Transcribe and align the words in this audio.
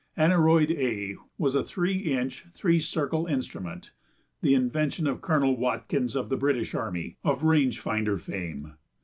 Aneroid 0.17 0.71
A 0.71 1.15
was 1.37 1.53
a 1.53 1.63
three 1.63 1.99
inch, 1.99 2.47
three 2.55 2.79
circle 2.79 3.27
instrument, 3.27 3.91
the 4.41 4.55
invention 4.55 5.05
of 5.05 5.21
Colonel 5.21 5.55
Watkins, 5.55 6.15
of 6.15 6.29
the 6.29 6.37
British 6.37 6.73
army, 6.73 7.17
of 7.23 7.43
range 7.43 7.79
finder 7.79 8.17
fame. 8.17 8.77